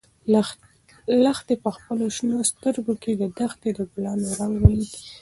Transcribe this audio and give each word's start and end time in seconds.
لښتې 1.23 1.55
په 1.63 1.69
خپلو 1.75 2.05
شنه 2.17 2.37
سترګو 2.51 2.93
کې 3.01 3.11
د 3.15 3.23
دښتې 3.37 3.69
د 3.77 3.79
ګلانو 3.93 4.27
رنګ 4.39 4.55
ولید. 4.61 4.93